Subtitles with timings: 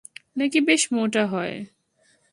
[0.37, 1.55] নাকি বেশ মোটা হয়?